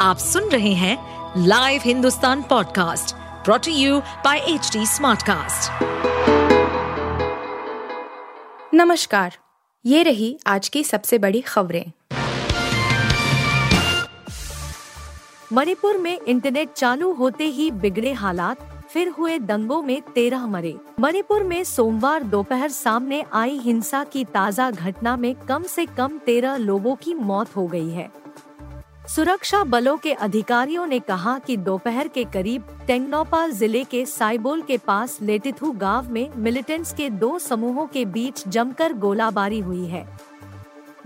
[0.00, 5.82] आप सुन रहे हैं live Hindustan podcast brought you by H Smartcast.
[8.74, 9.36] नमस्कार,
[9.84, 11.84] ये रही आज की सबसे बड़ी खबरें।
[15.52, 18.58] मणिपुर में इंटरनेट चालू होते ही बिगड़े हालात,
[18.90, 24.70] फिर हुए दंगों में तेरह मरे। मणिपुर में सोमवार दोपहर सामने आई हिंसा की ताज़ा
[24.70, 28.10] घटना में कम से कम तेरह लोगों की मौत हो गई है।
[29.10, 34.76] सुरक्षा बलों के अधिकारियों ने कहा कि दोपहर के करीब टेंगनौपाल ज़िले के साइबोल के
[34.78, 40.06] पास लेटिथु गाँव में मिलिटेंट्स के दो समूहों के बीच जमकर गोलाबारी हुई है।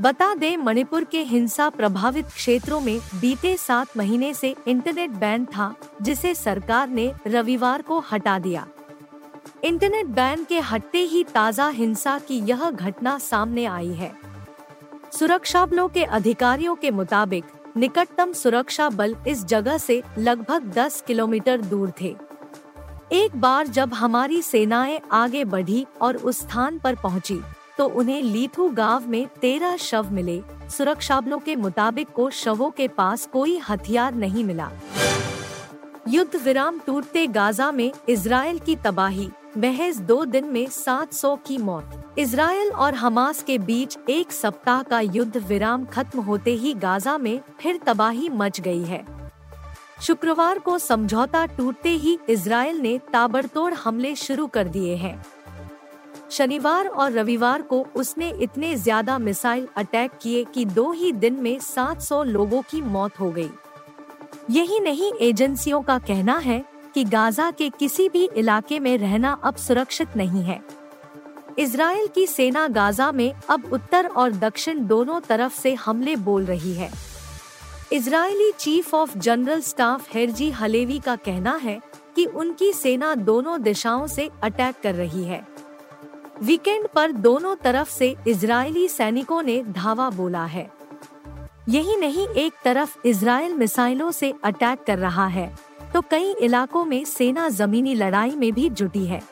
[0.00, 5.74] बता दें, मणिपुर के हिंसा प्रभावित क्षेत्रों में बीते सात महीने से इंटरनेट बैन था,
[6.02, 8.66] जिसे सरकार ने रविवार को हटा दिया।
[9.64, 14.14] इंटरनेट बैन के हटते ही ताज़ा हिंसा की यह घटना सामने आई है।
[15.12, 17.44] सुरक्षा बलों के अधिकारियों के मुताबिक
[17.76, 22.16] निकटतम सुरक्षा बल इस जगह से लगभग 10 किलोमीटर दूर थे।
[23.12, 27.40] एक बार जब हमारी सेनाएँ आगे बढ़ी और उस स्थान पर पहुँची,
[27.78, 32.88] तो उन्हें लीथू गाँव में तेरह शव मिले। सुरक्षा बलों के मुताबिक को शवों के
[32.88, 34.70] पास कोई हथियार नहीं मिला।
[36.08, 42.14] युद्ध विराम टूटते गाजा में इसराइल की तबाही। महज दो दिन में 700 की मौत।
[42.18, 47.40] इसराइल और हमास के बीच एक सप्ताह का युद्ध विराम खत्म होते ही गाजा में
[47.60, 49.04] फिर तबाही मच गई है।
[50.02, 55.22] शुक्रवार को समझौता टूटते ही इसराइल ने ताबड़तोड़ हमले शुरू कर दिए हैं।
[56.30, 61.58] शनिवार और रविवार को उसने इतने ज़्यादा मिसाइल अटैक किए कि दो ही दिन में
[61.60, 63.50] 700 लोगों की मौत हो गई।
[64.50, 66.62] यही नहीं, एजेंसियों का कहना है
[66.94, 70.62] कि गाजा के किसी भी इलाके में रहना अब सुरक्षित नहीं है।
[71.58, 76.74] इसराइल की सेना गाजा में अब उत्तर और दक्षिण दोनों तरफ़ से हमले बोल रही
[76.74, 76.90] है।
[77.92, 81.80] Israeli chief of general staff Herzi Halevi का कहना है
[82.16, 85.46] कि उनकी सेना दोनों दिशाओं से अटैक कर रही है।
[86.42, 90.70] वीकेंड पर दोनों तरफ़ से इजरायली सैनिकों ने धावा बोला है।
[91.68, 97.04] यही नहीं, एक तरफ़ इसराइल मिसाइलों से अटैक कर रहा है। तो कई इलाकों में
[97.04, 99.22] सेना जमीनी लड़ाई में भी जुटी है।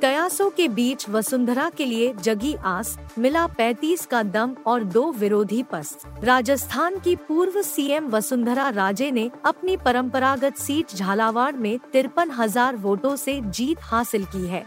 [0.00, 5.62] कयासों के बीच वसुंधरा के लिए जगी आस, मिला 35 का दम और दो विरोधी
[5.62, 12.76] पस। राजस्थान की पूर्व सीएम वसुंधरा राजे ने अपनी परंपरागत सीट झालावाड़ में तिरपन हज़ार
[12.76, 14.64] वोटों जीत हासिल की है।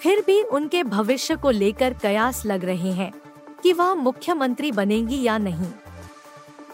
[0.00, 3.12] फिर भी उनके भविष्य को लेकर कयास लग रहे हैं
[3.62, 5.72] कि वह मुख्यमंत्री बनेंगी या नहीं।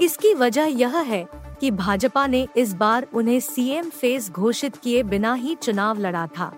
[0.01, 5.34] इसकी वजह यह है कि भाजपा ने इस बार उन्हें सीएम फेस घोषित किए बिना
[5.34, 6.56] ही चुनाव लड़ा था।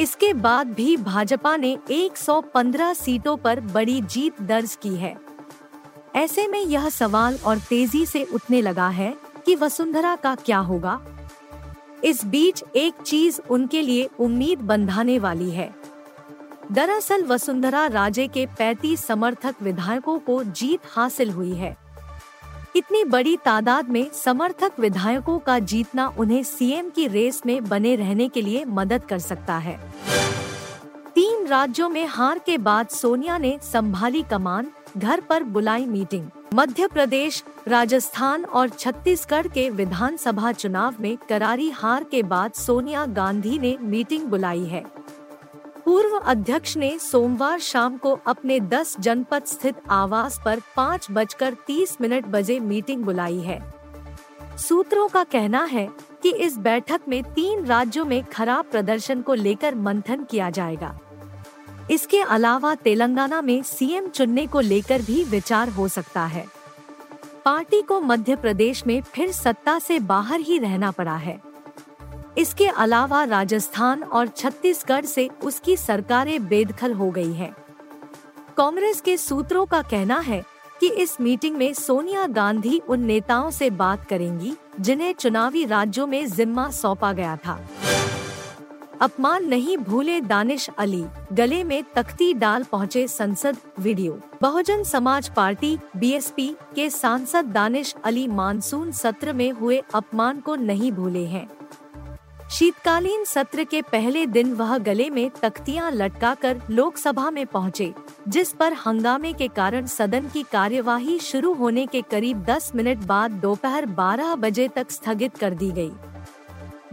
[0.00, 5.16] इसके बाद भी भाजपा ने 115 सीटों पर बड़ी जीत दर्ज की है।
[6.14, 9.16] ऐसे में यह सवाल और तेज़ी से उठने लगा है
[9.46, 11.02] कि वसुंधरा का क्या होगा।
[12.04, 15.74] इस बीच एक चीज़ उनके लिए उम्मीद बंधाने वाली है।
[16.72, 21.85] दरअसल वसुंधरा राजे के 35 समर्थक विधायकों को जीत हासिल हुई है।
[22.76, 28.28] इतनी बड़ी तादाद में समर्थक विधायकों का जीतना उन्हें सीएम की रेस में बने रहने
[28.28, 29.78] के लिए मदद कर सकता है।
[31.14, 34.66] तीन राज्यों में हार के बाद सोनिया ने संभाली कमान,
[34.96, 42.04] घर पर बुलाई मीटिंग। मध्य प्रदेश, राजस्थान और छत्तीसगढ़ के विधानसभा चुनाव में करारी हार
[42.04, 44.95] के बाद सोनिया गांधी ने मीटिंग बुलाई है।
[45.86, 51.96] पूर्व अध्यक्ष ने सोमवार शाम को अपने 10 जनपद स्थित आवास पर पाँच बजकर तीस
[52.00, 53.74] मिनट बजे मीटिंग बुलाई है।
[54.58, 55.88] सूत्रों का कहना है
[56.22, 60.98] कि इस बैठक में तीन राज्यों में खराब प्रदर्शन को लेकर मंथन किया जाएगा।
[61.90, 66.46] इसके अलावा तेलंगाना में सीएम चुनने को लेकर भी विचार हो सकता है।
[67.44, 71.55] पार्टी को मध्य प्रदेश में फिर सत्ता से बाहर ही रहना पड़ा है।
[72.38, 77.54] इसके अलावा राजस्थान और छत्तीसगढ़ से उसकी सरकारें बेदखल हो गई हैं।
[78.56, 80.42] कांग्रेस के सूत्रों का कहना है
[80.80, 86.26] कि इस मीटिंग में सोनिया गांधी उन नेताओं से बात करेंगी, जिन्हें चुनावी राज्यों में
[86.26, 87.60] जिम्मा सौंपा गया था।
[89.00, 95.78] अपमान नहीं भूले दानिश अली, गले में तख्ती डाल पहुँचे संसद video. Bahujan Samaj party,
[95.96, 101.48] BSP के सांसद दानिश अली मानसून सत्र में हुए अपमान को नहीं भूले हैं।
[102.50, 107.92] शीतकालीन सत्र के पहले दिन वह गले में तख्तियाँ लटकाकर लोकसभा में पहुँचे,
[108.28, 113.30] जिस पर हंगामे के कारण सदन की कार्यवाही शुरू होने के करीब 10 मिनट बाद
[113.42, 115.90] दोपहर 12 बजे तक स्थगित कर दी गई।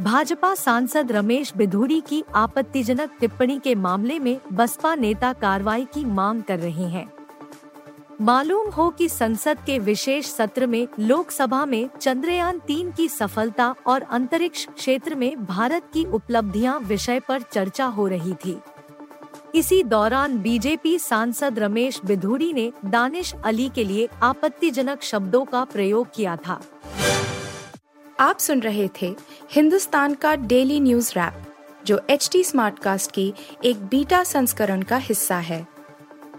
[0.02, 6.44] भाजपा सांसद रमेश बिधूड़ी की आपत्तिजनक टिप्पणी के मामले में बसपा नेता कार्रवाई की मांग
[6.44, 7.12] कर रहे हैं
[8.22, 14.02] मालूम हो कि संसद के विशेष सत्र में लोकसभा में चंद्रयान तीन की सफलता और
[14.02, 18.58] अंतरिक्ष क्षेत्र में भारत की उपलब्धियाँ विषय पर चर्चा हो रही थी।
[19.56, 26.08] इसी दौरान बीजेपी सांसद रमेश बिधूरी ने दानिश अली के लिए आपत्तिजनक शब्दों का प्रयोग
[26.16, 26.62] किया था।
[28.20, 29.16] आप सुन रहे थे
[29.52, 31.44] हिंदुस्तान का डेली न्यूज़ रैप,
[31.86, 33.34] जो एच टी स्मार्ट कास्ट की
[33.66, 35.73] एक बीटा संस्करण का हिस्सा है।